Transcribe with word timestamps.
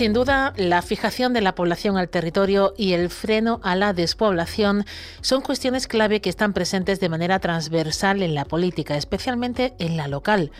Sin 0.00 0.14
duda, 0.14 0.54
la 0.56 0.80
fijación 0.80 1.34
de 1.34 1.42
la 1.42 1.54
población 1.54 1.98
al 1.98 2.08
territorio 2.08 2.72
y 2.78 2.94
el 2.94 3.10
freno 3.10 3.60
a 3.62 3.76
la 3.76 3.92
despoblación 3.92 4.86
son 5.20 5.42
cuestiones 5.42 5.86
clave 5.86 6.22
que 6.22 6.30
están 6.30 6.54
presentes 6.54 7.00
de 7.00 7.10
manera 7.10 7.38
transversal 7.38 8.22
en 8.22 8.34
la 8.34 8.46
política, 8.46 8.96
especialmente 8.96 9.74
en 9.78 9.98
la 9.98 10.08
local. 10.08 10.52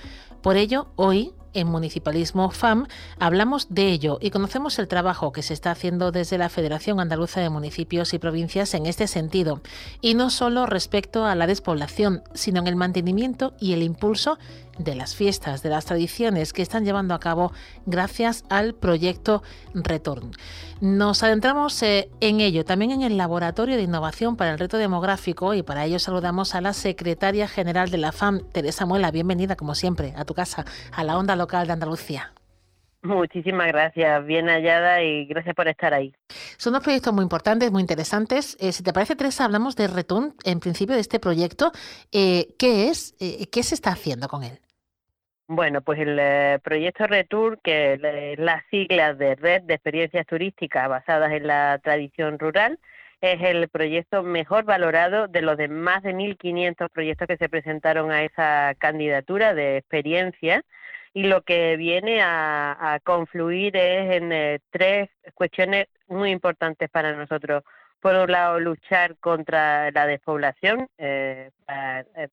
Por 0.42 0.58
ello, 0.58 0.88
hoy 0.96 1.32
en 1.54 1.68
Municipalismo 1.68 2.50
FAM 2.50 2.86
hablamos 3.18 3.68
de 3.70 3.88
ello 3.88 4.18
y 4.20 4.30
conocemos 4.30 4.78
el 4.78 4.88
trabajo 4.88 5.32
que 5.32 5.42
se 5.42 5.54
está 5.54 5.70
haciendo 5.70 6.12
desde 6.12 6.36
la 6.36 6.48
Federación 6.48 7.00
Andaluza 7.00 7.40
de 7.40 7.48
Municipios 7.48 8.12
y 8.12 8.18
Provincias 8.18 8.74
en 8.74 8.84
este 8.84 9.06
sentido, 9.06 9.62
y 10.02 10.14
no 10.14 10.28
solo 10.28 10.66
respecto 10.66 11.24
a 11.24 11.34
la 11.34 11.46
despoblación, 11.46 12.22
sino 12.34 12.60
en 12.60 12.66
el 12.66 12.76
mantenimiento 12.76 13.54
y 13.58 13.72
el 13.72 13.82
impulso 13.82 14.38
de 14.78 14.94
las 14.94 15.14
fiestas, 15.14 15.62
de 15.62 15.70
las 15.70 15.84
tradiciones 15.84 16.52
que 16.52 16.62
están 16.62 16.84
llevando 16.84 17.14
a 17.14 17.20
cabo 17.20 17.52
gracias 17.86 18.44
al 18.48 18.74
proyecto 18.74 19.42
Return. 19.74 20.32
Nos 20.80 21.22
adentramos 21.22 21.82
eh, 21.82 22.10
en 22.20 22.40
ello, 22.40 22.64
también 22.64 22.90
en 22.90 23.02
el 23.02 23.16
Laboratorio 23.16 23.76
de 23.76 23.82
Innovación 23.82 24.36
para 24.36 24.52
el 24.52 24.58
Reto 24.58 24.78
Demográfico 24.78 25.54
y 25.54 25.62
para 25.62 25.84
ello 25.84 25.98
saludamos 25.98 26.54
a 26.54 26.60
la 26.60 26.72
secretaria 26.72 27.48
general 27.48 27.90
de 27.90 27.98
la 27.98 28.12
FAM, 28.12 28.40
Teresa 28.52 28.86
Muela. 28.86 29.10
Bienvenida, 29.10 29.56
como 29.56 29.74
siempre, 29.74 30.14
a 30.16 30.24
tu 30.24 30.34
casa, 30.34 30.64
a 30.92 31.04
la 31.04 31.18
onda 31.18 31.36
local 31.36 31.66
de 31.66 31.74
Andalucía. 31.74 32.32
Muchísimas 33.02 33.68
gracias, 33.68 34.26
bien 34.26 34.48
hallada 34.48 35.02
y 35.02 35.24
gracias 35.24 35.54
por 35.54 35.68
estar 35.68 35.94
ahí. 35.94 36.12
Son 36.58 36.72
dos 36.74 36.82
proyectos 36.82 37.14
muy 37.14 37.22
importantes, 37.22 37.70
muy 37.72 37.80
interesantes. 37.80 38.58
Eh, 38.60 38.72
si 38.72 38.82
te 38.82 38.92
parece, 38.92 39.16
Teresa, 39.16 39.46
hablamos 39.46 39.74
de 39.74 39.88
Return, 39.88 40.34
en 40.44 40.60
principio, 40.60 40.94
de 40.94 41.00
este 41.00 41.18
proyecto. 41.18 41.72
Eh, 42.12 42.48
¿Qué 42.58 42.88
es? 42.88 43.14
¿Qué 43.18 43.62
se 43.62 43.74
está 43.74 43.92
haciendo 43.92 44.28
con 44.28 44.42
él? 44.42 44.60
Bueno, 45.52 45.80
pues 45.80 45.98
el 45.98 46.16
eh, 46.20 46.60
proyecto 46.62 47.08
Retour, 47.08 47.58
que 47.60 47.94
es 47.94 48.38
la 48.38 48.62
sigla 48.70 49.14
de 49.14 49.34
Red 49.34 49.62
de 49.62 49.74
Experiencias 49.74 50.24
Turísticas 50.24 50.88
basadas 50.88 51.32
en 51.32 51.48
la 51.48 51.80
tradición 51.82 52.38
rural, 52.38 52.78
es 53.20 53.42
el 53.42 53.68
proyecto 53.68 54.22
mejor 54.22 54.62
valorado 54.62 55.26
de 55.26 55.42
los 55.42 55.56
de 55.56 55.66
más 55.66 56.04
de 56.04 56.14
1.500 56.14 56.88
proyectos 56.90 57.26
que 57.26 57.36
se 57.36 57.48
presentaron 57.48 58.12
a 58.12 58.22
esa 58.22 58.76
candidatura 58.78 59.52
de 59.52 59.78
experiencia 59.78 60.62
y 61.12 61.24
lo 61.24 61.42
que 61.42 61.76
viene 61.76 62.20
a, 62.22 63.00
confluir 63.04 63.76
es 63.76 64.16
en 64.16 64.32
eh, 64.32 64.60
tres 64.70 65.10
cuestiones 65.34 65.88
muy 66.08 66.30
importantes 66.30 66.88
para 66.90 67.12
nosotros. 67.12 67.64
Por 68.00 68.14
un 68.14 68.30
lado, 68.30 68.60
luchar 68.60 69.16
contra 69.16 69.90
la 69.90 70.06
despoblación, 70.06 70.88
eh, 70.98 71.50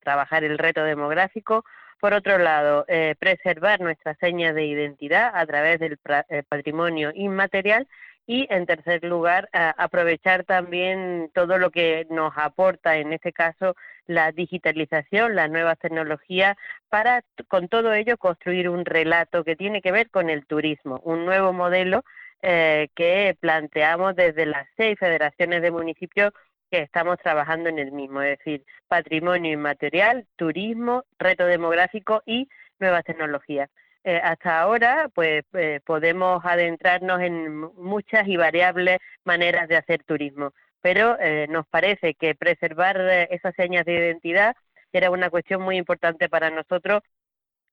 trabajar 0.04 0.44
el 0.44 0.58
reto 0.58 0.84
demográfico, 0.84 1.66
por 2.00 2.14
otro 2.14 2.38
lado, 2.38 2.86
eh, 2.88 3.16
preservar 3.18 3.82
nuestras 3.82 4.18
señas 4.20 4.54
de 4.54 4.66
identidad 4.66 5.32
a 5.34 5.46
través 5.46 5.80
del 5.80 5.98
eh, 6.30 6.44
patrimonio 6.48 7.12
inmaterial 7.16 7.88
y, 8.28 8.46
en 8.50 8.66
tercer 8.66 9.04
lugar, 9.06 9.50
aprovechar 9.54 10.44
también 10.44 11.32
todo 11.34 11.58
lo 11.58 11.72
que 11.72 12.06
nos 12.10 12.34
aporta, 12.36 12.98
en 12.98 13.14
este 13.14 13.32
caso, 13.32 13.76
la 14.06 14.34
digitalización, 14.34 15.34
las 15.34 15.50
nuevas 15.50 15.80
tecnologías, 15.80 16.58
para, 16.90 17.24
con 17.48 17.70
todo 17.70 17.94
ello, 17.94 18.18
construir 18.18 18.68
un 18.68 18.84
relato 18.84 19.46
que 19.46 19.56
tiene 19.56 19.82
que 19.82 19.94
ver 19.94 20.10
con 20.10 20.30
el 20.30 20.46
turismo, 20.46 21.00
un 21.06 21.26
nuevo 21.26 21.54
modelo 21.54 22.04
eh, 22.42 22.90
que 22.96 23.36
planteamos 23.40 24.16
desde 24.16 24.46
las 24.46 24.68
seis 24.76 25.00
federaciones 25.00 25.62
de 25.62 25.72
municipios 25.72 26.34
que 26.70 26.82
estamos 26.82 27.18
trabajando 27.20 27.70
en 27.70 27.80
el 27.80 27.94
mismo, 27.94 28.22
es 28.22 28.38
decir, 28.40 28.66
patrimonio 28.90 29.54
inmaterial, 29.54 30.28
turismo, 30.36 31.06
reto 31.18 31.46
demográfico 31.46 32.22
y 32.26 32.50
nuevas 32.80 33.06
tecnologías. 33.06 33.70
Eh, 34.08 34.22
hasta 34.24 34.62
ahora, 34.62 35.10
pues 35.14 35.44
eh, 35.54 35.82
podemos 35.86 36.40
adentrarnos 36.46 37.20
en 37.20 37.58
muchas 37.76 38.26
y 38.26 38.38
variables 38.38 39.00
maneras 39.26 39.68
de 39.68 39.76
hacer 39.76 40.02
turismo, 40.06 40.54
pero 40.80 41.20
eh, 41.20 41.46
nos 41.50 41.68
parece 41.68 42.14
que 42.14 42.34
preservar 42.34 43.02
esas 43.30 43.54
señas 43.56 43.84
de 43.84 43.96
identidad 43.96 44.56
era 44.94 45.12
una 45.12 45.30
cuestión 45.30 45.62
muy 45.62 45.76
importante 45.76 46.30
para 46.30 46.50
nosotros 46.50 47.02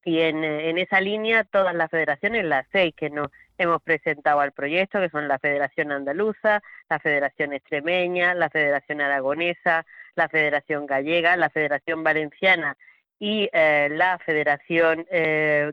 y 0.05 0.23
en, 0.23 0.43
en 0.43 0.77
esa 0.79 1.01
línea 1.01 1.45
todas 1.45 1.73
las 1.73 1.89
federaciones, 1.89 2.45
las 2.45 2.67
seis 2.73 2.93
que 2.97 3.11
nos 3.11 3.29
hemos 3.57 3.81
presentado 3.81 4.41
al 4.41 4.51
proyecto, 4.51 4.99
que 4.99 5.11
son 5.11 5.29
la 5.29 5.39
Federación 5.39 5.93
Andaluza, 5.93 6.65
la 6.91 6.99
Federación 6.99 7.53
Extremeña, 7.53 8.35
la 8.35 8.51
Federación 8.51 9.01
Aragonesa, 9.01 9.87
la 10.17 10.29
Federación 10.29 10.87
Gallega, 10.87 11.37
la 11.37 11.51
Federación 11.51 12.03
Valenciana 12.03 12.77
y 13.19 13.49
la 13.53 14.19
Federación 14.25 15.07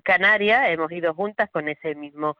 Canaria 0.03 0.69
hemos 0.69 0.91
ido 0.91 1.13
juntas 1.13 1.49
con 1.49 1.67
ese 1.67 1.95
mismo 1.95 2.37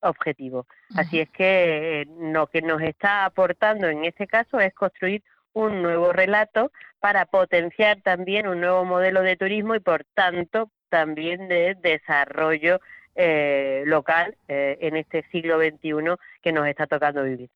objetivo. 0.00 0.66
Así 0.96 1.20
es 1.20 1.30
que 1.30 2.08
lo 2.18 2.46
que 2.48 2.62
nos 2.62 2.82
está 2.82 3.24
aportando 3.24 3.88
en 3.88 4.04
este 4.04 4.26
caso 4.26 4.58
es 4.58 4.74
construir 4.74 5.22
un 5.52 5.82
nuevo 5.82 6.12
relato 6.12 6.72
para 7.00 7.26
potenciar 7.26 8.00
también 8.02 8.46
un 8.46 8.60
nuevo 8.60 8.84
modelo 8.84 9.22
de 9.22 9.36
turismo 9.36 9.74
y 9.74 9.80
por 9.80 10.04
tanto 10.14 10.70
también 10.88 11.48
de 11.48 11.76
desarrollo 11.82 12.80
eh, 13.14 13.82
local 13.86 14.36
eh, 14.48 14.78
en 14.80 14.96
este 14.96 15.24
siglo 15.30 15.58
XXI 15.58 16.16
que 16.42 16.52
nos 16.52 16.66
está 16.66 16.86
tocando 16.86 17.22
vivir. 17.24 17.50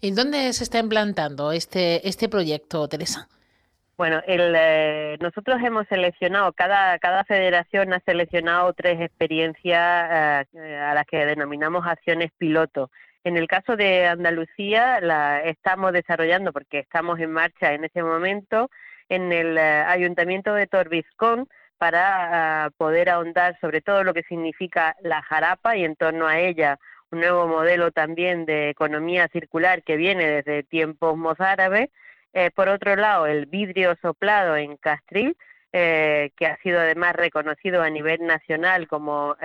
¿Y 0.00 0.10
dónde 0.10 0.52
se 0.52 0.64
está 0.64 0.78
implantando 0.78 1.52
este, 1.52 2.06
este 2.06 2.28
proyecto, 2.28 2.88
Teresa? 2.88 3.28
Bueno, 4.02 4.20
el, 4.26 4.52
eh, 4.58 5.16
nosotros 5.20 5.62
hemos 5.62 5.86
seleccionado, 5.86 6.52
cada, 6.54 6.98
cada 6.98 7.22
federación 7.22 7.92
ha 7.92 8.00
seleccionado 8.00 8.72
tres 8.72 9.00
experiencias 9.00 9.78
a 9.78 10.92
las 10.92 11.06
que 11.06 11.24
denominamos 11.24 11.86
acciones 11.86 12.32
piloto. 12.36 12.90
En 13.22 13.36
el 13.36 13.46
caso 13.46 13.76
de 13.76 14.08
Andalucía 14.08 15.00
la 15.00 15.40
estamos 15.44 15.92
desarrollando 15.92 16.52
porque 16.52 16.80
estamos 16.80 17.20
en 17.20 17.30
marcha 17.30 17.74
en 17.74 17.84
ese 17.84 18.02
momento 18.02 18.70
en 19.08 19.30
el 19.30 19.56
eh, 19.56 19.84
Ayuntamiento 19.86 20.52
de 20.52 20.66
Torbiscón 20.66 21.48
para 21.78 22.64
ah, 22.64 22.70
poder 22.70 23.08
ahondar 23.08 23.56
sobre 23.60 23.82
todo 23.82 24.02
lo 24.02 24.14
que 24.14 24.24
significa 24.24 24.96
la 25.02 25.22
jarapa 25.22 25.76
y 25.76 25.84
en 25.84 25.94
torno 25.94 26.26
a 26.26 26.40
ella 26.40 26.76
un 27.12 27.20
nuevo 27.20 27.46
modelo 27.46 27.92
también 27.92 28.46
de 28.46 28.70
economía 28.70 29.28
circular 29.28 29.84
que 29.84 29.96
viene 29.96 30.26
desde 30.26 30.64
tiempos 30.64 31.16
mozárabes. 31.16 31.90
Eh, 32.32 32.50
por 32.54 32.68
otro 32.68 32.96
lado, 32.96 33.26
el 33.26 33.46
vidrio 33.46 33.96
soplado 34.00 34.56
en 34.56 34.76
Castril, 34.76 35.36
eh, 35.72 36.30
que 36.36 36.46
ha 36.46 36.56
sido 36.58 36.80
además 36.80 37.14
reconocido 37.16 37.82
a 37.82 37.90
nivel 37.90 38.26
nacional 38.26 38.88
como 38.88 39.36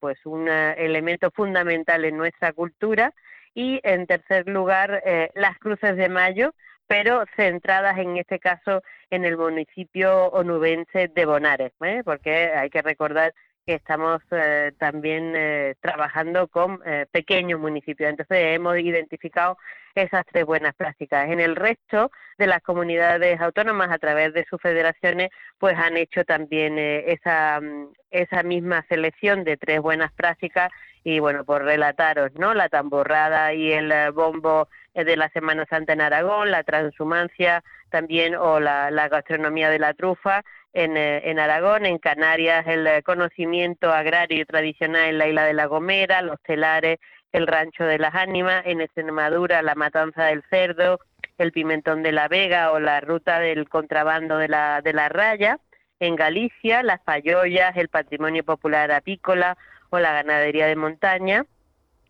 pues 0.00 0.18
un 0.26 0.48
elemento 0.48 1.30
fundamental 1.30 2.04
en 2.04 2.16
nuestra 2.16 2.52
cultura 2.52 3.12
y 3.56 3.80
en 3.84 4.06
tercer 4.06 4.46
lugar 4.46 5.02
eh, 5.06 5.30
las 5.34 5.58
cruces 5.58 5.96
de 5.96 6.10
mayo, 6.10 6.54
pero 6.86 7.24
centradas 7.36 7.96
en 7.98 8.18
este 8.18 8.38
caso 8.38 8.82
en 9.10 9.24
el 9.24 9.38
municipio 9.38 10.26
onubense 10.26 11.08
de 11.08 11.24
Bonares, 11.24 11.72
¿eh? 11.80 12.02
porque 12.04 12.52
hay 12.54 12.68
que 12.68 12.82
recordar 12.82 13.34
que 13.66 13.74
estamos 13.74 14.22
eh, 14.30 14.72
también 14.78 15.34
trabajando 15.80 16.46
con 16.48 16.80
pequeños 17.10 17.60
municipios. 17.60 18.10
Entonces 18.10 18.54
hemos 18.54 18.78
identificado 18.78 19.58
esas 19.94 20.24
tres 20.26 20.44
buenas 20.44 20.74
prácticas. 20.74 21.28
En 21.28 21.40
el 21.40 21.56
resto 21.56 22.10
de 22.38 22.46
las 22.46 22.62
comunidades 22.62 23.40
autónomas, 23.40 23.90
a 23.90 23.98
través 23.98 24.32
de 24.34 24.44
sus 24.48 24.60
federaciones, 24.60 25.30
pues 25.58 25.76
han 25.76 25.96
hecho 25.96 26.24
también 26.24 26.78
esa, 26.78 27.60
mm, 27.60 27.88
esa 28.10 28.42
misma 28.42 28.84
selección 28.88 29.44
de 29.44 29.56
tres 29.56 29.80
buenas 29.80 30.12
prácticas 30.12 30.70
y 31.06 31.20
bueno, 31.20 31.44
por 31.44 31.62
relataros, 31.62 32.32
¿no? 32.34 32.52
La 32.52 32.68
tamborrada 32.68 33.54
y 33.54 33.70
el 33.70 33.92
eh, 33.92 34.10
bombo 34.10 34.68
eh, 34.92 35.04
de 35.04 35.16
la 35.16 35.28
Semana 35.28 35.64
Santa 35.70 35.92
en 35.92 36.00
Aragón, 36.00 36.50
la 36.50 36.64
transhumancia 36.64 37.62
también 37.90 38.34
o 38.34 38.58
la, 38.58 38.90
gastronomía 39.08 39.70
de 39.70 39.78
la 39.78 39.94
trufa 39.94 40.42
en, 40.76 40.96
eh, 40.98 41.22
en, 41.24 41.38
Aragón, 41.38 41.86
en 41.86 41.96
Canarias 41.96 42.66
el 42.66 43.02
conocimiento 43.02 43.90
agrario 43.90 44.42
y 44.42 44.44
tradicional 44.44 45.08
en 45.08 45.18
la 45.18 45.26
isla 45.26 45.44
de 45.44 45.54
La 45.54 45.64
Gomera, 45.64 46.20
los 46.20 46.38
telares, 46.42 46.98
el 47.32 47.46
rancho 47.46 47.84
de 47.84 47.98
las 47.98 48.14
ánimas, 48.14 48.62
en 48.66 48.82
Extremadura 48.82 49.62
la 49.62 49.74
matanza 49.74 50.24
del 50.24 50.42
cerdo, 50.50 51.00
el 51.38 51.52
pimentón 51.52 52.02
de 52.02 52.12
la 52.12 52.28
Vega 52.28 52.72
o 52.72 52.78
la 52.78 53.00
ruta 53.00 53.40
del 53.40 53.70
contrabando 53.70 54.36
de 54.36 54.48
la, 54.48 54.82
de 54.82 54.92
la 54.92 55.08
raya, 55.08 55.58
en 55.98 56.14
Galicia 56.14 56.82
las 56.82 57.00
payollas, 57.00 57.74
el 57.76 57.88
patrimonio 57.88 58.44
popular 58.44 58.92
apícola, 58.92 59.56
o 59.88 59.98
la 59.98 60.12
ganadería 60.12 60.66
de 60.66 60.76
montaña. 60.76 61.46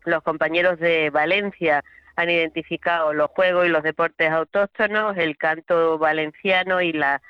Los 0.03 0.23
compañeros 0.23 0.77
de 0.79 1.09
Valencia 1.09 1.85
han 2.17 2.29
identificado 2.31 3.13
los 3.13 3.29
juegos 3.29 3.65
y 3.65 3.69
los 3.69 3.83
deportes 3.83 4.29
autóctonos, 4.29 5.15
el 5.17 5.37
canto 5.37 5.97
valenciano 5.97 6.81
y 6.81 6.91
la 6.91 7.21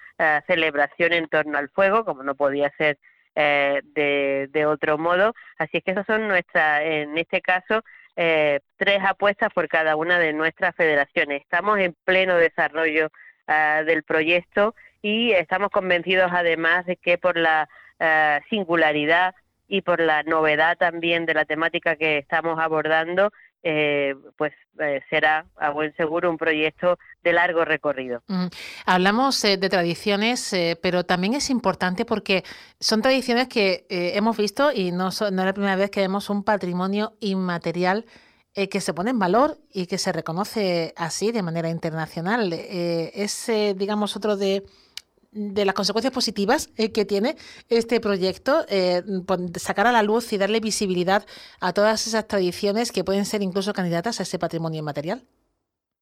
celebración 0.48 1.14
en 1.14 1.28
torno 1.28 1.60
al 1.60 1.70
fuego, 1.70 2.04
como 2.04 2.24
no 2.24 2.34
podía 2.34 2.72
ser 2.76 2.98
eh, 3.36 3.82
de, 3.84 4.66
otro 4.66 4.98
modo. 4.98 5.36
Así 5.60 5.78
es 5.78 5.84
que 5.84 5.92
esas 5.92 6.08
son 6.08 6.28
nuestras, 6.28 6.82
en 6.82 7.16
este 7.20 7.42
caso, 7.42 7.84
eh, 8.16 8.62
tres 8.78 9.00
apuestas 9.06 9.54
por 9.54 9.68
cada 9.68 9.96
una 9.96 10.18
de 10.18 10.34
nuestras 10.34 10.74
federaciones. 10.76 11.42
Estamos 11.42 11.78
en 11.78 11.96
pleno 12.04 12.36
desarrollo 12.36 13.12
del 13.86 14.04
proyecto 14.04 14.74
y 15.02 15.32
estamos 15.32 15.70
convencidos 15.70 16.32
además 16.34 16.86
de 16.86 16.98
que 16.98 17.18
por 17.18 17.38
la 17.38 17.70
singularidad 18.50 19.36
y 19.68 19.82
por 19.82 20.00
la 20.00 20.24
novedad 20.24 20.78
también 20.78 21.26
de 21.26 21.34
la 21.34 21.46
temática 21.46 21.96
que 21.96 22.18
estamos 22.18 22.60
abordando, 22.60 23.32
eh, 23.64 24.16
pues 24.38 24.54
eh, 24.80 25.02
será 25.10 25.46
a 25.58 25.72
buen 25.72 25.96
seguro 25.96 26.30
un 26.30 26.38
proyecto 26.38 26.98
de 27.24 27.34
largo 27.34 27.66
recorrido. 27.66 28.22
Hablamos 28.86 29.44
eh, 29.44 29.58
de 29.58 29.70
tradiciones, 29.70 30.56
pero 30.82 31.06
también 31.06 31.34
es 31.34 31.50
importante 31.50 32.06
porque 32.06 32.44
son 32.80 33.02
tradiciones 33.02 33.48
que 33.48 33.86
hemos 33.90 34.38
visto 34.38 34.72
y 34.72 34.92
no, 34.92 35.06
no 35.06 35.10
es 35.10 35.22
la 35.22 35.54
primera 35.54 35.76
vez 35.76 35.90
que 35.90 36.02
vemos 36.02 36.30
un 36.30 36.44
patrimonio 36.44 37.14
inmaterial 37.20 38.06
que 38.72 38.82
se 38.82 38.94
pone 38.94 39.12
en 39.12 39.20
valor 39.20 39.58
y 39.72 39.86
que 39.86 40.00
se 40.00 40.12
reconoce 40.12 40.94
así 40.96 41.32
de 41.32 41.44
manera 41.44 41.70
internacional. 41.70 42.54
es, 42.54 43.52
digamos, 43.76 44.16
otro 44.16 44.36
de 44.36 44.64
de 45.32 45.66
las 45.66 45.76
consecuencias 45.76 46.14
positivas 46.14 46.70
eh, 46.78 46.92
que 46.92 47.06
tiene 47.06 47.36
este 47.70 48.00
proyecto, 48.00 48.66
eh, 48.70 49.02
sacar 49.56 49.88
a 49.88 49.92
la 49.92 50.04
luz 50.04 50.34
y 50.34 50.38
darle 50.38 50.60
visibilidad 50.60 51.26
a 51.62 51.74
todas 51.74 52.08
esas 52.08 52.28
tradiciones 52.28 52.92
que 52.92 53.04
pueden 53.04 53.26
ser 53.26 53.42
incluso 53.42 53.74
candidatas 53.74 54.20
a 54.20 54.24
ese 54.24 54.40
patrimonio 54.40 54.80
inmaterial. 54.80 55.22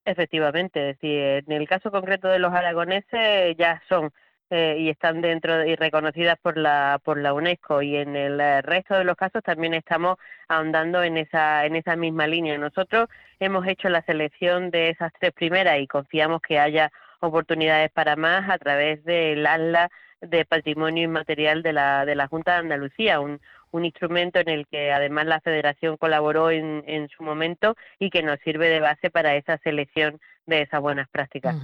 Efectivamente, 0.05 0.97
en 1.01 1.51
el 1.51 1.67
caso 1.67 1.89
concreto 1.89 2.27
de 2.27 2.37
los 2.37 2.53
aragoneses 2.53 3.57
ya 3.57 3.81
son 3.89 4.11
eh, 4.51 4.75
y 4.77 4.89
están 4.89 5.21
dentro 5.21 5.65
y 5.65 5.75
reconocidas 5.75 6.37
por 6.39 6.55
la 6.55 7.01
por 7.03 7.17
la 7.17 7.33
UNESCO 7.33 7.81
y 7.81 7.95
en 7.95 8.15
el 8.15 8.61
resto 8.61 8.93
de 8.93 9.03
los 9.03 9.15
casos 9.15 9.41
también 9.41 9.73
estamos 9.73 10.17
ahondando 10.47 11.01
en 11.01 11.17
esa 11.17 11.65
en 11.65 11.75
esa 11.75 11.95
misma 11.95 12.27
línea. 12.27 12.55
Nosotros 12.59 13.09
hemos 13.39 13.65
hecho 13.65 13.89
la 13.89 14.03
selección 14.03 14.69
de 14.69 14.91
esas 14.91 15.11
tres 15.19 15.33
primeras 15.33 15.79
y 15.79 15.87
confiamos 15.87 16.43
que 16.43 16.59
haya 16.59 16.91
oportunidades 17.25 17.91
para 17.91 18.15
más 18.15 18.49
a 18.49 18.57
través 18.57 19.03
del 19.03 19.45
ALA 19.45 19.89
de 20.21 20.45
Patrimonio 20.45 21.03
Inmaterial 21.03 21.61
de 21.61 21.73
la, 21.73 22.05
de 22.05 22.15
la 22.15 22.27
Junta 22.27 22.53
de 22.53 22.59
Andalucía, 22.59 23.19
un, 23.19 23.39
un 23.71 23.85
instrumento 23.85 24.39
en 24.39 24.49
el 24.49 24.67
que 24.67 24.91
además 24.91 25.25
la 25.25 25.41
Federación 25.41 25.97
colaboró 25.97 26.49
en, 26.49 26.83
en 26.87 27.09
su 27.09 27.23
momento 27.23 27.75
y 27.99 28.09
que 28.09 28.23
nos 28.23 28.39
sirve 28.39 28.69
de 28.69 28.79
base 28.79 29.09
para 29.09 29.35
esa 29.35 29.57
selección 29.59 30.19
de 30.45 30.61
esas 30.61 30.79
buenas 30.79 31.09
prácticas. 31.09 31.55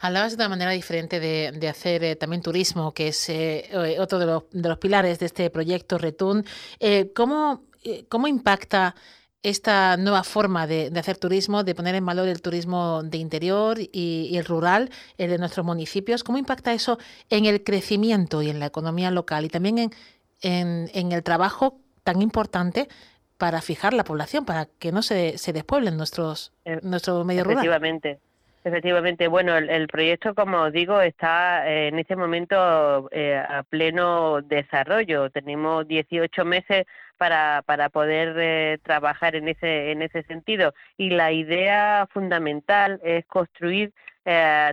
Hablabas 0.00 0.32
de 0.32 0.36
una 0.36 0.50
manera 0.50 0.70
diferente 0.70 1.20
de, 1.20 1.52
de 1.52 1.68
hacer 1.68 2.04
eh, 2.04 2.16
también 2.16 2.42
turismo, 2.42 2.92
que 2.92 3.08
es 3.08 3.28
eh, 3.28 3.66
eh, 3.70 3.96
otro 3.98 4.18
de 4.18 4.26
los, 4.26 4.50
de 4.50 4.68
los, 4.68 4.78
pilares 4.78 5.18
de 5.18 5.26
este 5.26 5.50
proyecto 5.50 5.98
Retún. 5.98 6.44
¿cómo, 7.14 7.64
¿Cómo 8.08 8.26
impacta 8.28 8.94
esta 9.48 9.96
nueva 9.96 10.24
forma 10.24 10.66
de, 10.66 10.90
hacer 10.96 11.18
turismo, 11.18 11.62
de 11.62 11.76
poner 11.76 11.94
en 11.94 12.04
valor 12.04 12.26
el 12.26 12.42
turismo 12.42 13.04
de 13.04 13.18
interior 13.18 13.78
y, 13.78 14.36
el 14.36 14.44
rural 14.44 14.90
el 15.18 15.30
de 15.30 15.38
nuestros 15.38 15.64
municipios. 15.64 16.24
¿Cómo 16.24 16.36
impacta 16.36 16.72
eso 16.72 16.98
en 17.30 17.46
el 17.46 17.62
crecimiento 17.62 18.42
y 18.42 18.50
en 18.50 18.58
la 18.58 18.66
economía 18.66 19.12
local 19.12 19.44
y 19.44 19.48
también 19.48 19.78
en, 19.78 19.92
en, 20.92 21.12
el 21.12 21.22
trabajo 21.22 21.78
tan 22.02 22.22
importante 22.22 22.88
para 23.38 23.62
fijar 23.62 23.94
la 23.94 24.02
población, 24.02 24.44
para 24.44 24.66
que 24.66 24.90
no 24.90 25.02
se, 25.02 25.38
se 25.38 25.52
despueblen 25.52 25.96
nuestros, 25.96 26.52
eh, 26.64 26.80
nuestro 26.82 27.24
medio 27.24 27.44
rural? 27.44 27.58
Efectivamente. 27.58 28.18
Efectivamente, 28.66 29.28
bueno, 29.28 29.56
el, 29.56 29.86
proyecto, 29.86 30.34
como 30.34 30.62
os 30.62 30.72
digo, 30.72 31.00
está 31.00 31.70
eh, 31.70 31.86
en 31.86 32.00
este 32.00 32.16
momento 32.16 33.08
eh, 33.12 33.36
a 33.36 33.62
pleno 33.62 34.42
desarrollo. 34.42 35.30
Tenemos 35.30 35.86
18 35.86 36.44
meses 36.44 36.84
para, 37.16 37.62
para 37.64 37.90
poder 37.90 38.34
eh, 38.36 38.78
trabajar 38.82 39.36
en 39.36 39.46
ese, 39.46 39.92
en 39.92 40.02
ese 40.02 40.24
sentido. 40.24 40.74
Y 40.96 41.10
la 41.10 41.30
idea 41.30 42.08
fundamental 42.10 43.00
es 43.04 43.24
construir 43.26 43.92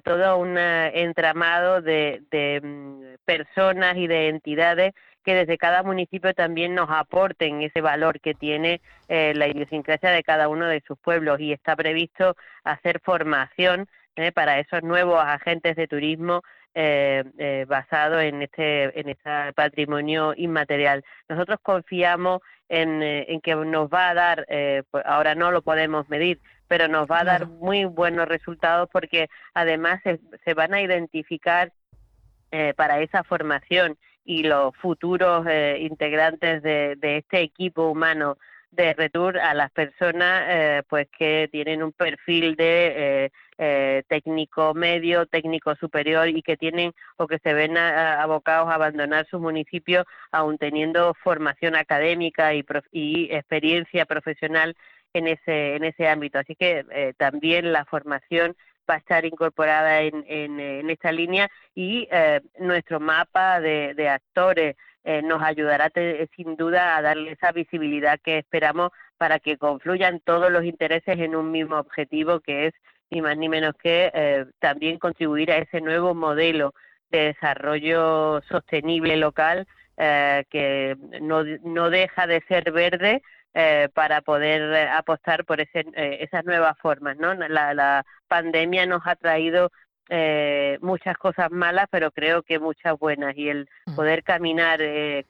todo 0.04 0.40
un 0.40 0.58
entramado 0.58 1.84
de, 1.84 2.24
de 2.32 2.62
mm, 2.64 3.24
personas 3.24 3.96
y 3.98 4.08
de 4.08 4.30
entidades 4.30 4.94
que 5.24 5.34
desde 5.34 5.58
cada 5.58 5.82
municipio 5.82 6.34
también 6.34 6.76
nos 6.76 6.90
aporten 6.90 7.62
ese 7.62 7.82
valor 7.82 8.20
que 8.20 8.34
tiene 8.34 8.82
eh, 9.08 9.34
la 9.36 9.48
idiosincrasia 9.48 10.12
de 10.12 10.24
cada 10.24 10.48
uno 10.48 10.68
de 10.68 10.84
sus 10.86 10.98
pueblos 11.00 11.40
y 11.40 11.54
está 11.54 11.76
previsto 11.76 12.36
hacer 12.64 13.00
formación 13.00 13.88
eh, 14.16 14.32
para 14.32 14.60
esos 14.60 14.84
nuevos 14.84 15.24
agentes 15.24 15.76
de 15.76 15.88
turismo 15.88 16.44
eh, 16.76 17.24
eh 17.38 17.66
basado 17.68 18.20
en 18.20 18.42
este 18.42 19.00
en 19.00 19.10
este 19.10 19.54
patrimonio 19.54 20.34
inmaterial. 20.36 21.04
Nosotros 21.30 21.60
confiamos 21.62 22.42
en, 22.68 23.04
en 23.04 23.42
que 23.42 23.56
nos 23.56 23.88
va 23.90 24.10
a 24.10 24.14
dar, 24.14 24.46
pues 24.90 25.06
ahora 25.06 25.36
no 25.36 25.52
lo 25.52 25.62
podemos 25.62 26.10
medir, 26.10 26.40
pero 26.68 26.88
nos 26.88 27.06
va 27.08 27.20
a 27.20 27.24
dar 27.24 27.48
muy 27.48 27.86
buenos 27.86 28.28
resultados 28.28 28.90
porque 28.92 29.30
además 29.54 30.02
se 30.44 30.54
van 30.56 30.74
a 30.74 30.82
identificar 30.82 31.72
para 32.76 33.02
esa 33.02 33.24
formación 33.24 33.98
y 34.26 34.44
los 34.44 34.76
futuros 34.78 35.46
integrantes 35.80 36.62
de, 36.64 36.98
este 37.02 37.42
equipo 37.42 37.88
humano 37.88 38.38
de 38.72 38.94
Retour 38.94 39.38
a 39.38 39.54
las 39.54 39.72
personas 39.72 40.84
pues 40.88 41.08
que 41.18 41.48
tienen 41.52 41.84
un 41.84 41.92
perfil 41.92 42.56
de 42.56 43.32
eh, 43.60 44.04
técnico 44.08 44.74
medio, 44.74 45.28
técnico 45.28 45.76
superior 45.76 46.28
y 46.28 46.42
que 46.42 46.58
tienen 46.58 46.92
o 47.18 47.28
que 47.28 47.38
se 47.38 47.54
ven 47.54 47.78
abocados 47.78 48.70
a 48.70 48.76
abandonar 48.76 49.28
su 49.30 49.40
municipio 49.40 50.06
aún 50.32 50.58
teniendo 50.58 51.14
formación 51.24 51.76
académica 51.76 52.54
y, 52.56 52.66
experiencia 53.32 54.06
profesional 54.06 54.76
en 55.14 55.28
ese, 55.28 55.76
en 55.76 55.84
ese 55.84 56.08
ámbito. 56.08 56.40
Así 56.40 56.56
que 56.56 56.84
eh, 56.92 57.14
también 57.18 57.72
la 57.72 57.86
formación 57.86 58.56
va 58.90 58.96
a 58.96 58.98
estar 58.98 59.26
incorporada 59.26 60.02
en, 60.02 60.24
en, 60.28 60.90
esta 60.90 61.12
línea 61.12 61.50
y 61.74 62.08
eh, 62.12 62.42
nuestro 62.60 63.00
mapa 63.00 63.60
de, 63.60 64.10
actores 64.10 64.76
nos 65.24 65.44
ayudará 65.44 65.92
sin 66.34 66.56
duda 66.56 66.96
a 66.96 67.02
darle 67.02 67.34
esa 67.34 67.52
visibilidad 67.52 68.18
que 68.24 68.38
esperamos 68.38 68.92
para 69.18 69.40
que 69.40 69.58
confluyan 69.58 70.22
todos 70.22 70.50
los 70.50 70.64
intereses 70.64 71.20
en 71.20 71.36
un 71.36 71.52
mismo 71.52 71.78
objetivo 71.78 72.40
que 72.40 72.68
es 72.68 72.74
ni 73.10 73.22
más 73.22 73.38
ni 73.38 73.48
menos 73.48 73.74
que 73.82 74.12
eh, 74.14 74.46
también 74.60 74.98
contribuir 74.98 75.52
a 75.52 75.58
ese 75.58 75.82
nuevo 75.82 76.16
modelo 76.16 76.74
de 77.10 77.26
desarrollo 77.26 78.42
sostenible 78.50 79.18
local 79.18 79.68
eh, 79.98 80.44
que 80.50 80.98
no, 81.22 81.44
no, 81.64 81.90
deja 81.92 82.26
de 82.26 82.42
ser 82.48 82.72
verde 82.72 83.22
eh, 83.54 83.90
para 83.94 84.22
poder 84.22 84.90
apostar 84.90 85.46
por 85.46 85.62
ese, 85.62 85.86
esas 85.96 86.46
nuevas 86.46 86.78
formas. 86.80 87.18
¿no? 87.18 87.34
La, 87.34 87.74
la, 87.74 88.06
pandemia 88.28 88.88
nos 88.88 89.06
ha 89.06 89.16
traído 89.16 89.72
muchas 90.82 91.18
cosas 91.18 91.50
malas, 91.52 91.88
pero 91.90 92.12
creo 92.12 92.44
que 92.44 92.60
muchas 92.60 92.98
buenas 93.00 93.36
y 93.36 93.50
el 93.50 93.68
mm. 93.86 93.96
poder 93.96 94.24
caminar 94.24 94.80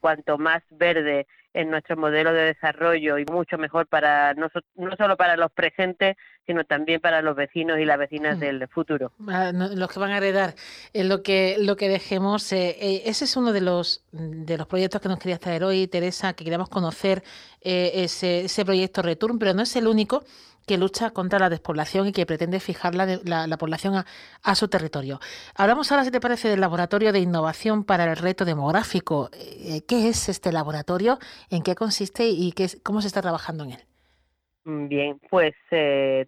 cuanto 0.00 0.36
más 0.36 0.62
verde 0.70 1.26
en 1.54 1.70
nuestro 1.70 1.96
modelo 1.96 2.32
de 2.32 2.42
desarrollo 2.42 3.18
y 3.18 3.24
mucho 3.24 3.56
mejor 3.56 3.86
para 3.86 4.34
no, 4.34 4.48
no 4.74 4.96
solo 4.96 5.16
para 5.16 5.36
los 5.36 5.52
presentes, 5.52 6.16
sino 6.46 6.64
también 6.64 7.00
para 7.00 7.22
los 7.22 7.36
vecinos 7.36 7.78
y 7.78 7.84
las 7.84 7.98
vecinas 7.98 8.36
mm. 8.36 8.40
del 8.40 8.68
futuro. 8.68 9.12
Ah, 9.28 9.52
los 9.54 9.90
que 9.90 10.00
van 10.00 10.10
a 10.10 10.18
heredar 10.18 10.54
eh, 10.92 11.04
lo 11.04 11.22
que 11.22 11.56
lo 11.58 11.76
que 11.76 11.88
dejemos. 11.88 12.52
Eh, 12.52 12.76
eh, 12.80 13.02
ese 13.06 13.24
es 13.24 13.36
uno 13.36 13.52
de 13.52 13.60
los 13.60 14.04
de 14.12 14.58
los 14.58 14.66
proyectos 14.66 15.00
que 15.00 15.08
nos 15.08 15.18
quería 15.18 15.38
traer 15.38 15.64
hoy, 15.64 15.86
Teresa, 15.86 16.34
que 16.34 16.44
queríamos 16.44 16.68
conocer 16.68 17.22
ese, 17.60 18.44
ese 18.44 18.64
proyecto 18.64 19.00
Return, 19.00 19.38
pero 19.38 19.54
no 19.54 19.62
es 19.62 19.74
el 19.76 19.86
único 19.86 20.24
que 20.66 20.78
lucha 20.78 21.10
contra 21.10 21.38
la 21.38 21.50
despoblación 21.50 22.08
y 22.08 22.12
que 22.12 22.26
pretende 22.26 22.60
fijar 22.60 22.94
la, 22.94 23.06
la, 23.24 23.56
población 23.56 24.04
a, 24.42 24.54
su 24.54 24.68
territorio. 24.68 25.20
Hablamos 25.54 25.90
ahora, 25.90 26.04
si 26.04 26.10
te 26.10 26.20
parece, 26.20 26.48
del 26.48 26.60
Laboratorio 26.60 27.12
de 27.12 27.20
Innovación 27.20 27.84
para 27.84 28.04
el 28.04 28.16
Reto 28.16 28.44
Demográfico. 28.44 29.30
Eh, 29.32 29.82
¿Qué 29.86 30.08
es 30.08 30.28
este 30.28 30.52
laboratorio? 30.52 31.18
¿En 31.50 31.62
qué 31.62 31.74
consiste 31.74 32.26
y 32.26 32.52
qué, 32.52 32.68
cómo 32.82 33.00
se 33.00 33.08
está 33.08 33.22
trabajando 33.22 33.64
en 33.64 33.72
él? 33.72 33.80
Mm, 34.64 34.88
bien, 34.88 35.20
pues 35.30 35.54
eh, 35.70 36.26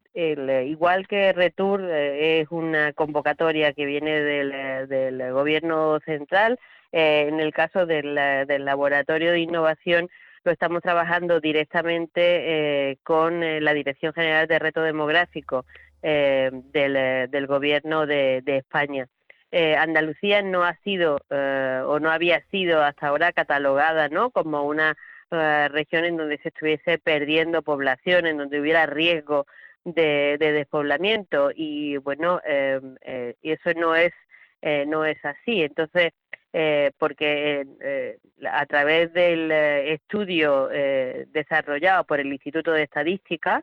igual 0.67 1.09
que 1.09 1.33
Retour 1.33 1.81
eh, 1.83 2.41
es 2.41 2.49
una 2.51 2.93
convocatoria 2.93 3.73
que 3.73 3.87
viene 3.87 4.21
del, 4.21 5.33
gobierno 5.33 5.99
central, 6.01 6.59
en 6.93 7.41
el 7.41 7.53
caso 7.53 7.85
del 7.85 8.15
laboratorio 8.15 9.33
de 9.33 9.41
innovación 9.41 10.09
estamos 10.51 10.83
trabajando 10.83 11.41
directamente 11.41 12.91
eh, 12.91 12.99
con 13.03 13.43
eh, 13.43 13.61
la 13.61 13.75
Dirección 13.75 14.13
General 14.13 14.47
de 14.47 14.59
Reto 14.59 14.83
Demográfico 14.83 15.65
eh, 16.03 16.51
del, 16.53 17.47
Gobierno 17.47 18.07
de, 18.07 18.43
España. 18.47 19.09
Andalucía 19.79 20.43
no 20.43 20.65
ha 20.65 20.77
sido 20.85 21.19
o 21.31 21.99
no 21.99 22.11
había 22.11 22.43
sido 22.51 22.83
hasta 22.83 23.09
ahora 23.09 23.33
catalogada 23.33 24.09
¿no? 24.09 24.31
como 24.31 24.65
una 24.65 24.95
región 25.31 26.05
en 26.05 26.19
donde 26.19 26.37
se 26.39 26.49
estuviese 26.49 26.99
perdiendo 26.99 27.63
población, 27.63 28.27
en 28.27 28.37
donde 28.37 28.61
hubiera 28.61 28.85
riesgo 28.85 29.47
de, 29.85 30.37
de 30.39 30.53
despoblamiento 30.53 31.53
y 31.55 31.97
bueno, 31.97 32.41
eso 32.45 33.71
no 33.77 33.95
es 33.97 34.13
no 34.87 35.07
es 35.07 35.25
así. 35.25 35.63
Entonces, 35.63 36.13
eh, 36.59 36.93
porque 36.97 37.67
eh, 37.83 38.19
a 38.51 38.65
través 38.65 39.13
del 39.13 39.53
eh, 39.53 39.93
estudio 39.93 40.69
desarrollado 41.29 42.05
por 42.05 42.19
el 42.19 42.33
Instituto 42.33 42.73
de 42.73 42.83
Estadística, 42.83 43.63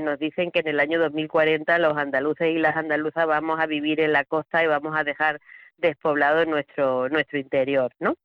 nos 0.00 0.18
dicen 0.18 0.50
que 0.50 0.60
en 0.60 0.68
el 0.68 0.80
año 0.80 0.98
2040 0.98 1.76
los 1.78 1.98
andaluces 1.98 2.48
y 2.48 2.58
las 2.58 2.74
andaluzas 2.76 3.26
vamos 3.26 3.60
a 3.60 3.66
vivir 3.66 4.00
en 4.00 4.12
la 4.12 4.24
costa 4.24 4.64
y 4.64 4.66
vamos 4.66 4.96
a 4.96 5.04
dejar 5.04 5.42
despoblado 5.76 6.46
nuestro 6.46 7.10
nuestro 7.10 7.38
interior, 7.38 7.92
¿no? 8.00 8.16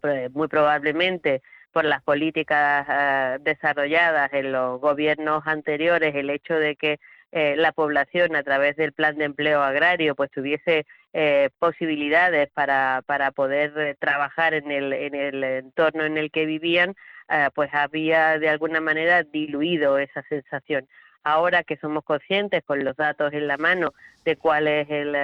Pues, 0.00 0.32
muy 0.32 0.48
probablemente 0.48 1.42
por 1.70 1.84
las 1.84 2.02
políticas 2.02 3.42
desarrolladas 3.42 4.32
en 4.32 4.52
los 4.52 4.80
gobiernos 4.80 5.42
anteriores, 5.46 6.14
el 6.14 6.30
hecho 6.30 6.54
de 6.54 6.76
que 6.76 6.98
la 7.32 7.72
población 7.72 8.36
a 8.36 8.42
través 8.42 8.76
del 8.76 8.94
plan 8.94 9.18
de 9.18 9.24
empleo 9.24 9.62
agrario 9.62 10.14
pues 10.14 10.30
tuviese 10.30 10.86
eh, 11.14 11.48
posibilidades 11.58 12.50
para, 12.50 13.02
para 13.06 13.30
poder 13.30 13.72
eh, 13.78 13.96
trabajar 13.98 14.52
en 14.52 14.70
el, 14.70 14.92
en 14.92 15.14
el 15.14 15.42
entorno 15.42 16.04
en 16.04 16.18
el 16.18 16.30
que 16.30 16.44
vivían, 16.44 16.96
eh, 17.30 17.48
pues 17.54 17.70
había 17.72 18.38
de 18.38 18.50
alguna 18.50 18.82
manera 18.82 19.22
diluido 19.22 19.98
esa 19.98 20.22
sensación. 20.24 20.86
Ahora 21.24 21.64
que 21.64 21.78
somos 21.78 22.04
conscientes 22.04 22.62
con 22.62 22.84
los 22.84 22.94
datos 22.94 23.32
en 23.32 23.46
la 23.46 23.56
mano 23.56 23.94
de 24.26 24.36
cuál 24.36 24.68
es 24.68 24.86
el, 24.90 25.14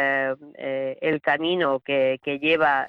el 0.57 1.21
camino 1.21 1.81
que, 1.81 2.19
que 2.23 2.39
lleva 2.39 2.89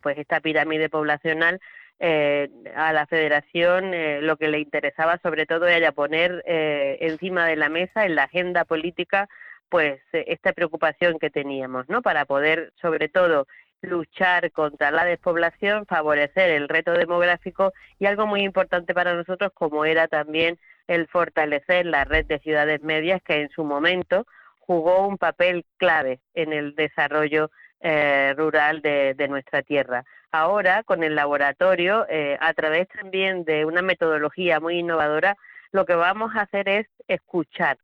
pues 0.00 0.16
esta 0.16 0.40
pirámide 0.40 0.88
poblacional, 0.88 1.60
a 2.00 2.92
la 2.92 3.06
federación 3.10 3.90
lo 4.24 4.36
que 4.36 4.48
le 4.48 4.60
interesaba 4.60 5.18
sobre 5.22 5.44
todo 5.44 5.66
era 5.66 5.92
poner 5.92 6.42
encima 6.46 7.46
de 7.46 7.56
la 7.56 7.68
mesa 7.68 8.06
en 8.06 8.14
la 8.14 8.24
agenda 8.24 8.64
política 8.64 9.28
pues 9.70 10.00
eh, 10.12 10.24
esta 10.28 10.52
preocupación 10.52 11.18
que 11.18 11.30
teníamos, 11.30 11.88
¿no? 11.88 12.02
Para 12.02 12.26
poder, 12.26 12.72
sobre 12.80 13.08
todo, 13.08 13.46
luchar 13.82 14.50
contra 14.52 14.90
la 14.90 15.06
despoblación, 15.06 15.86
favorecer 15.86 16.50
el 16.50 16.68
reto 16.68 16.92
demográfico 16.92 17.72
y 17.98 18.06
algo 18.06 18.26
muy 18.26 18.42
importante 18.42 18.92
para 18.92 19.14
nosotros 19.14 19.52
como 19.54 19.86
era 19.86 20.06
también 20.08 20.58
el 20.86 21.06
fortalecer 21.06 21.86
la 21.86 22.04
red 22.04 22.26
de 22.26 22.40
ciudades 22.40 22.82
medias 22.82 23.22
que 23.22 23.40
en 23.40 23.48
su 23.50 23.64
momento 23.64 24.26
jugó 24.58 25.06
un 25.06 25.16
papel 25.16 25.64
clave 25.78 26.20
en 26.34 26.52
el 26.52 26.74
desarrollo 26.74 27.50
eh, 27.80 28.34
rural 28.36 28.82
de, 28.82 29.26
nuestra 29.28 29.62
tierra. 29.62 30.04
Ahora, 30.32 30.82
con 30.82 31.02
el 31.02 31.14
laboratorio, 31.14 32.06
eh, 32.08 32.36
a 32.40 32.52
través 32.52 32.88
también 32.88 33.44
de 33.44 33.64
una 33.64 33.82
metodología 33.82 34.60
muy 34.60 34.78
innovadora, 34.78 35.36
lo 35.72 35.86
que 35.86 35.94
vamos 35.94 36.34
a 36.36 36.42
hacer 36.42 36.68
es 36.68 36.86
escuchar 37.08 37.78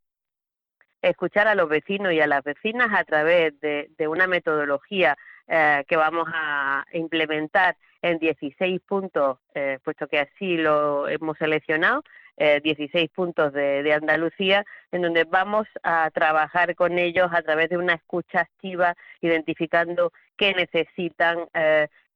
escuchar 1.03 1.49
a 1.49 1.55
los 1.55 1.69
vecinos 1.69 2.13
y 2.13 2.21
a 2.21 2.27
las 2.27 2.43
vecinas 2.43 2.89
a 2.93 3.05
través 3.05 3.59
de, 3.61 3.89
una 4.09 4.27
metodología 4.27 5.17
eh, 5.49 5.85
que 5.89 5.97
vamos 5.97 6.29
a 6.33 6.85
implementar 6.93 7.77
en 8.03 8.19
16 8.19 8.81
puntos, 8.83 9.39
eh, 9.55 9.79
puesto 9.83 10.07
que 10.07 10.21
así 10.21 10.57
lo 10.57 11.09
hemos 11.09 11.39
seleccionado, 11.39 12.03
16 12.37 12.95
eh, 12.95 13.09
puntos 13.15 13.53
de, 13.53 13.83
de, 13.83 13.93
Andalucía, 13.95 14.65
en 14.93 15.03
donde 15.03 15.25
vamos 15.25 15.67
a 15.83 16.11
trabajar 16.11 16.75
con 16.75 16.99
ellos 16.99 17.31
a 17.33 17.41
través 17.43 17.71
de 17.71 17.79
una 17.79 17.95
escucha 17.95 18.41
activa, 18.41 18.95
identificando 19.23 20.13
qué 20.37 20.53
necesitan, 20.53 21.49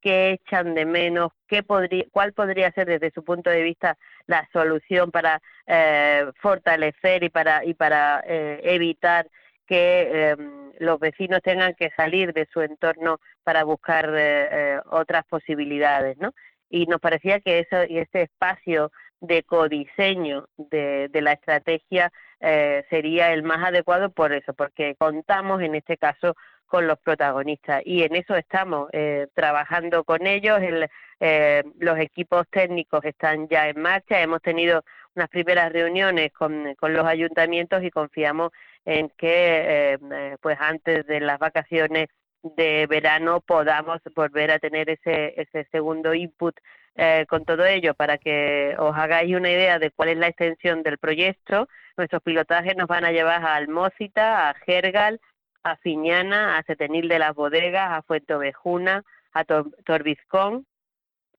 qué 0.00 0.32
echan 0.32 0.74
de 0.74 0.84
menos, 0.84 1.32
qué 1.46 1.62
podría, 1.62 2.04
cuál 2.10 2.32
podría 2.32 2.72
ser 2.72 2.86
desde 2.86 3.10
su 3.10 3.24
punto 3.24 3.50
de 3.50 3.62
vista 3.62 3.96
la 4.26 4.48
solución 4.52 5.10
para 5.10 5.40
eh, 5.66 6.26
fortalecer 6.40 7.24
y 7.24 7.28
para, 7.28 7.64
y 7.64 7.74
para 7.74 8.22
eh, 8.26 8.60
evitar 8.64 9.28
que 9.66 10.30
em, 10.30 10.72
los 10.78 10.98
vecinos 10.98 11.40
tengan 11.42 11.74
que 11.74 11.90
salir 11.96 12.32
de 12.32 12.48
su 12.52 12.60
entorno 12.60 13.20
para 13.44 13.64
buscar 13.64 14.10
eh, 14.16 14.80
otras 14.90 15.24
posibilidades, 15.26 16.16
¿no? 16.18 16.32
Y 16.68 16.86
nos 16.86 17.00
parecía 17.00 17.40
que 17.40 17.60
eso 17.60 17.84
y 17.88 17.98
ese 17.98 18.22
espacio 18.22 18.90
de 19.20 19.42
codiseño 19.42 20.48
de, 20.56 21.08
de 21.08 21.20
la 21.20 21.32
estrategia 21.32 22.10
sería 22.88 23.34
el 23.34 23.42
más 23.42 23.62
adecuado 23.62 24.10
por 24.10 24.32
eso, 24.32 24.54
porque 24.54 24.94
contamos 24.96 25.60
en 25.60 25.74
este 25.74 25.98
caso 25.98 26.34
con 26.70 26.86
los 26.86 27.00
protagonistas 27.00 27.82
y 27.84 28.04
en 28.04 28.14
eso 28.14 28.36
estamos 28.36 28.88
eh, 28.92 29.26
trabajando 29.34 30.04
con 30.04 30.24
ellos. 30.24 30.60
Eh, 31.18 31.64
los 31.80 31.98
equipos 31.98 32.46
técnicos 32.48 33.04
están 33.04 33.48
ya 33.48 33.68
en 33.68 33.82
marcha. 33.82 34.20
Hemos 34.20 34.40
tenido 34.40 34.84
unas 35.16 35.28
primeras 35.28 35.72
reuniones 35.72 36.32
con, 36.32 36.76
con 36.76 36.94
los 36.94 37.04
ayuntamientos 37.04 37.82
y 37.82 37.90
confiamos 37.90 38.52
en 38.84 39.10
que 39.18 39.98
eh, 40.00 40.36
pues 40.40 40.56
antes 40.60 41.04
de 41.06 41.18
las 41.18 41.40
vacaciones 41.40 42.06
de 42.42 42.86
verano 42.88 43.40
podamos 43.40 43.98
volver 44.14 44.52
a 44.52 44.60
tener 44.60 44.90
ese, 44.90 45.34
ese 45.36 45.66
segundo 45.72 46.14
input 46.14 46.56
con 47.28 47.44
todo 47.46 47.64
ello 47.64 47.94
para 47.94 48.18
que 48.18 48.74
os 48.78 48.94
hagáis 48.94 49.34
una 49.34 49.50
idea 49.50 49.78
de 49.78 49.90
cuál 49.90 50.10
es 50.10 50.18
la 50.18 50.26
extensión 50.26 50.82
del 50.82 50.98
proyecto. 50.98 51.66
Nuestros 51.96 52.22
pilotajes 52.22 52.76
nos 52.76 52.88
van 52.88 53.06
a 53.06 53.12
llevar 53.12 53.42
a 53.42 53.54
Almócita, 53.54 54.50
a 54.50 54.54
Gergal, 54.54 55.18
a 55.62 55.76
Fiñana, 55.76 56.58
a 56.58 56.62
Setenil 56.62 57.08
de 57.08 57.18
las 57.18 57.34
Bodegas, 57.34 57.90
a 57.90 58.02
Fuentovejuna, 58.02 59.04
a 59.32 59.44
Torbizcón, 59.44 60.66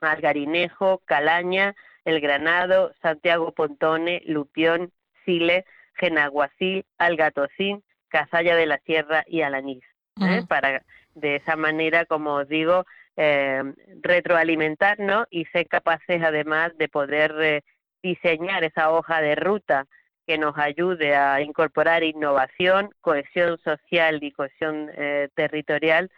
a 0.01 0.12
Algarinejo, 0.12 1.01
Calaña, 1.06 1.75
El 2.06 2.22
Granado, 2.22 2.94
Santiago 3.01 3.51
Pontone, 3.51 4.22
Lupión, 4.25 4.92
Sile, 5.25 5.66
Genaguacil, 5.96 6.86
Algatocín, 6.98 7.84
Cazalla 8.10 8.56
de 8.56 8.66
la 8.66 8.78
Sierra 8.80 9.24
y 9.28 9.42
Alanís. 9.42 9.84
¿eh? 10.22 10.44
Para 10.48 10.84
de 11.16 11.38
esa 11.38 11.56
manera, 11.56 12.06
como 12.06 12.36
os 12.36 12.48
digo, 12.48 12.86
eh, 13.18 13.62
retroalimentarnos 14.01 15.28
y 15.30 15.46
ser 15.46 15.68
capaces 15.68 16.22
además 16.24 16.78
de 16.78 16.88
poder 16.88 17.36
eh, 17.42 17.62
diseñar 18.01 18.63
esa 18.63 18.92
hoja 18.92 19.22
de 19.22 19.36
ruta 19.36 19.88
que 20.32 20.38
nos 20.38 20.58
ayude 20.58 21.14
a 21.14 21.42
incorporar 21.42 22.04
innovación, 22.04 22.92
cohesión 23.02 23.60
social 23.66 24.24
y 24.24 24.32
cohesión 24.32 24.90
eh, 24.96 25.28
territorial, 25.36 26.10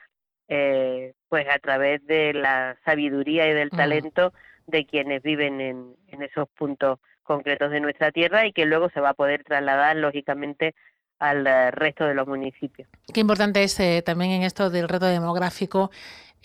eh, 0.48 1.16
pues 1.30 1.48
a 1.50 1.58
través 1.58 2.06
de 2.06 2.32
la 2.32 2.78
sabiduría 2.86 3.50
y 3.50 3.54
del 3.56 3.72
talento 3.72 4.32
de 4.68 4.86
quienes 4.86 5.24
viven 5.24 5.60
en, 5.60 5.96
esos 6.22 6.48
puntos 6.50 7.00
concretos 7.24 7.72
de 7.72 7.80
nuestra 7.80 8.12
tierra 8.12 8.46
y 8.46 8.54
que 8.54 8.68
luego 8.68 8.92
se 8.92 9.00
va 9.00 9.10
a 9.10 9.14
poder 9.16 9.44
trasladar 9.44 9.96
lógicamente 9.96 10.76
al 11.18 11.48
eh, 11.48 11.72
resto 11.72 12.06
de 12.06 12.14
los 12.14 12.28
municipios. 12.28 12.88
Qué 13.12 13.22
importante 13.22 13.64
es 13.64 13.76
también 14.06 14.30
en 14.30 14.44
esto 14.44 14.70
del 14.70 14.90
reto 14.90 15.08
demográfico 15.08 15.90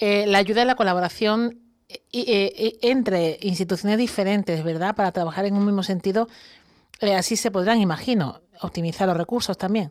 la 0.01 0.39
ayuda 0.39 0.63
y 0.63 0.65
la 0.65 0.75
colaboración 0.75 1.59
entre 2.13 3.37
instituciones 3.43 3.99
diferentes, 3.99 4.65
¿verdad? 4.65 4.95
Para 4.95 5.13
trabajar 5.13 5.45
en 5.45 5.55
un 5.55 5.67
mismo 5.67 5.83
sentido 5.83 6.29
eh, 7.00 7.14
así 7.14 7.37
se 7.37 7.50
podrán, 7.50 7.81
imagino, 7.81 8.40
optimizar 8.61 9.07
los 9.07 9.17
recursos 9.17 9.57
también. 9.57 9.90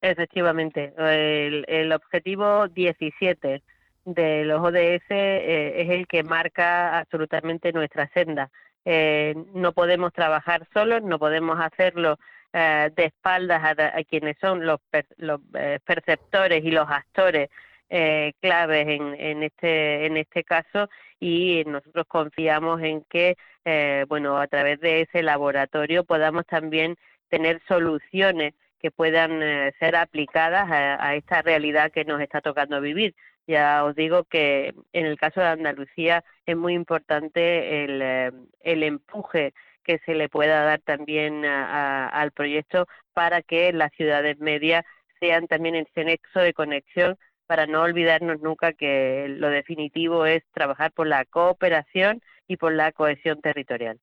Efectivamente. 0.00 0.92
El, 0.98 1.92
objetivo 1.92 2.68
17 2.68 3.62
de 4.04 4.44
los 4.44 4.60
ODS 4.60 5.10
eh, 5.10 5.82
es 5.82 5.90
el 5.90 6.06
que 6.06 6.22
marca 6.22 6.98
absolutamente 6.98 7.72
nuestra 7.72 8.08
senda. 8.12 8.50
Eh, 8.84 9.34
no 9.54 9.72
podemos 9.72 10.12
trabajar 10.12 10.68
solos, 10.72 11.02
no 11.02 11.18
podemos 11.18 11.58
hacerlo 11.60 12.18
de 12.52 13.04
espaldas 13.04 13.62
a, 13.62 14.02
quienes 14.04 14.38
son 14.40 14.64
los, 14.64 14.80
los 15.18 15.40
perceptores 15.84 16.64
y 16.64 16.70
los 16.70 16.88
actores 16.88 17.50
eh, 17.88 18.32
claves 18.40 18.86
en, 18.88 19.14
en, 19.14 19.42
este, 19.42 20.06
en 20.06 20.16
este 20.16 20.44
caso 20.44 20.88
y 21.20 21.64
nosotros 21.66 22.06
confiamos 22.08 22.82
en 22.82 23.02
que, 23.04 23.36
eh, 23.64 24.04
bueno, 24.08 24.38
a 24.38 24.46
través 24.46 24.80
de 24.80 25.02
ese 25.02 25.22
laboratorio 25.22 26.04
podamos 26.04 26.46
también 26.46 26.96
tener 27.28 27.60
soluciones 27.68 28.54
que 28.80 28.90
puedan 28.90 29.42
eh, 29.42 29.72
ser 29.78 29.96
aplicadas 29.96 30.68
a, 30.70 31.14
esta 31.14 31.42
realidad 31.42 31.90
que 31.90 32.04
nos 32.04 32.20
está 32.20 32.40
tocando 32.40 32.80
vivir. 32.80 33.14
Ya 33.46 33.84
os 33.84 33.94
digo 33.94 34.24
que 34.24 34.74
en 34.92 35.06
el 35.06 35.18
caso 35.18 35.40
de 35.40 35.46
Andalucía 35.46 36.24
es 36.46 36.56
muy 36.56 36.74
importante 36.74 37.84
el, 37.84 38.02
eh, 38.02 38.32
el 38.60 38.82
empuje 38.82 39.54
que 39.84 39.98
se 40.04 40.14
le 40.14 40.28
pueda 40.28 40.62
dar 40.64 40.80
también 40.80 41.44
al 41.44 42.32
proyecto 42.32 42.88
para 43.12 43.40
que 43.42 43.72
las 43.72 43.92
ciudades 43.92 44.38
medias 44.40 44.84
sean 45.20 45.46
también 45.46 45.76
ese 45.76 46.04
nexo 46.04 46.40
de 46.40 46.52
conexión 46.52 47.16
para 47.46 47.66
no 47.66 47.82
olvidarnos 47.82 48.40
nunca 48.40 48.72
que 48.72 49.26
lo 49.28 49.48
definitivo 49.48 50.26
es 50.26 50.42
trabajar 50.52 50.92
por 50.92 51.06
la 51.06 51.24
cooperación 51.24 52.22
y 52.48 52.56
por 52.56 52.72
la 52.72 52.92
cohesión 52.92 53.40
territorial 53.40 53.98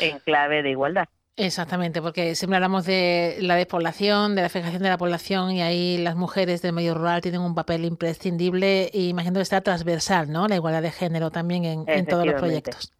en 0.00 0.18
clave 0.20 0.62
de 0.62 0.70
igualdad. 0.70 1.08
Exactamente, 1.36 2.02
porque 2.02 2.34
siempre 2.34 2.56
hablamos 2.56 2.84
de 2.84 3.38
la 3.40 3.54
despoblación, 3.54 4.34
de 4.34 4.42
la 4.42 4.48
fijación 4.50 4.82
de 4.82 4.90
la 4.90 4.98
población 4.98 5.52
y 5.52 5.62
ahí 5.62 5.96
las 5.96 6.14
mujeres 6.14 6.60
del 6.60 6.74
medio 6.74 6.94
rural 6.94 7.22
tienen 7.22 7.40
un 7.40 7.54
papel 7.54 7.84
imprescindible 7.84 8.90
y 8.92 9.08
imagino 9.08 9.36
que 9.36 9.42
está 9.42 9.60
transversal, 9.62 10.30
¿no? 10.30 10.48
La 10.48 10.56
igualdad 10.56 10.82
de 10.82 10.90
género 10.90 11.30
también 11.30 11.64
en, 11.64 11.84
en 11.86 12.06
todos 12.06 12.26
los 12.26 12.34
proyectos. 12.34 12.92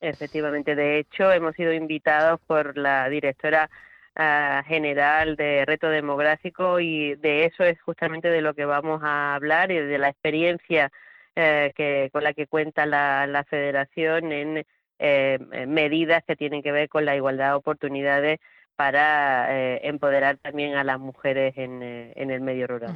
Efectivamente, 0.00 0.74
de 0.74 1.00
hecho 1.00 1.30
hemos 1.32 1.54
sido 1.54 1.72
invitados 1.72 2.40
por 2.46 2.78
la 2.78 3.08
directora 3.08 3.68
general 4.66 5.36
de 5.36 5.64
reto 5.66 5.88
demográfico 5.88 6.80
y 6.80 7.16
de 7.16 7.44
eso 7.44 7.64
es 7.64 7.80
justamente 7.82 8.28
de 8.28 8.40
lo 8.40 8.54
que 8.54 8.64
vamos 8.64 9.02
a 9.04 9.34
hablar 9.34 9.70
y 9.70 9.76
de 9.78 9.98
la 9.98 10.08
experiencia 10.08 10.90
eh, 11.34 11.72
que 11.76 12.08
con 12.12 12.24
la 12.24 12.32
que 12.32 12.46
cuenta 12.46 12.86
la, 12.86 13.26
la 13.26 13.44
federación 13.44 14.32
en 14.32 14.64
eh, 14.98 15.38
medidas 15.66 16.24
que 16.26 16.36
tienen 16.36 16.62
que 16.62 16.72
ver 16.72 16.88
con 16.88 17.04
la 17.04 17.14
igualdad 17.14 17.50
de 17.50 17.54
oportunidades 17.56 18.40
para 18.76 19.56
eh, 19.56 19.80
empoderar 19.84 20.36
también 20.36 20.76
a 20.76 20.84
las 20.84 21.00
mujeres 21.00 21.54
en, 21.56 21.82
eh, 21.82 22.12
el 22.14 22.40
medio 22.42 22.66
rural. 22.66 22.94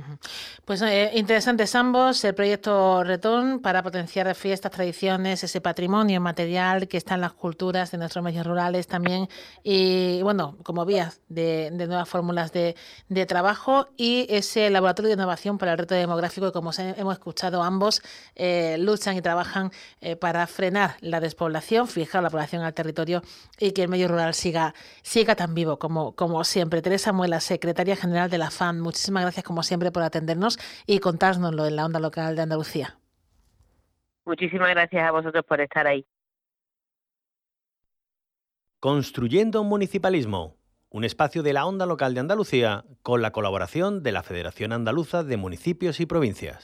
Pues 0.67 0.83
eh, 0.83 1.11
interesantes 1.15 1.75
ambos, 1.75 2.23
el 2.25 2.35
proyecto 2.35 3.03
Retón 3.03 3.61
para 3.61 3.83
potenciar 3.83 4.33
fiestas, 4.35 4.71
tradiciones, 4.71 5.43
ese 5.43 5.61
patrimonio 5.63 6.21
material 6.21 6.87
que 6.87 6.99
está 6.99 7.15
en 7.15 7.23
las 7.23 7.33
culturas 7.33 7.91
de 7.91 7.99
nuestros 7.99 8.23
medios 8.23 8.47
rurales 8.47 8.87
también 8.87 9.29
y 9.63 10.21
bueno, 10.23 10.59
como 10.63 10.85
vías 10.85 11.23
de, 11.29 11.71
nuevas 11.71 12.09
fórmulas 12.09 12.53
de, 12.53 12.77
trabajo 13.27 13.89
y 13.97 14.27
ese 14.29 14.71
laboratorio 14.71 15.09
de 15.09 15.15
innovación 15.15 15.57
para 15.57 15.73
el 15.73 15.79
reto 15.79 15.95
demográfico 15.95 16.47
que 16.47 16.53
como 16.53 16.73
hemos 16.77 17.15
escuchado 17.15 17.63
ambos 17.63 18.03
luchan 18.79 19.17
y 19.17 19.23
trabajan 19.23 19.71
para 20.21 20.47
frenar 20.47 20.97
la 21.01 21.21
despoblación, 21.21 21.87
fijar 21.87 22.23
la 22.23 22.31
población 22.31 22.63
al 22.63 22.75
territorio 22.75 23.23
y 23.59 23.73
que 23.73 23.83
el 23.83 23.89
medio 23.89 24.09
rural 24.09 24.35
siga, 24.35 24.75
siga 25.03 25.37
tan 25.37 25.55
vivo 25.55 25.70
como, 25.79 26.15
como 26.15 26.43
siempre. 26.45 26.83
Teresa 26.83 27.13
Muela, 27.13 27.41
secretaria 27.41 27.97
general 27.97 28.31
de 28.31 28.39
la 28.39 28.51
FAM, 28.51 28.81
muchísimas 28.81 29.23
gracias 29.23 29.45
como 29.45 29.63
siempre 29.63 29.93
por 29.93 30.03
atendernos 30.03 30.59
y 30.87 30.99
contárnoslo 30.99 31.67
en 31.67 31.77
la 31.77 31.87
onda 31.87 32.01
local 32.01 32.37
de 32.37 32.43
Andalucía. 32.43 32.99
Muchísimas 34.25 34.71
gracias 34.71 35.07
a 35.07 35.11
vosotros 35.11 35.45
por 35.45 35.61
estar 35.61 35.87
ahí. 35.87 36.07
Construyendo 38.81 39.61
un 39.61 39.69
municipalismo, 39.69 40.57
un 40.89 41.05
espacio 41.05 41.43
de 41.43 41.53
la 41.53 41.67
onda 41.67 41.87
local 41.87 42.15
de 42.15 42.21
Andalucía 42.21 42.85
con 43.03 43.23
la 43.23 43.31
colaboración 43.31 44.03
de 44.03 44.13
la 44.13 44.23
Federación 44.23 44.73
Andaluza 44.73 45.23
de 45.23 45.37
Municipios 45.37 46.01
y 46.01 46.07
Provincias. 46.07 46.59